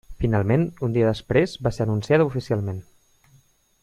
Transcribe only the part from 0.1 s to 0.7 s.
Finalment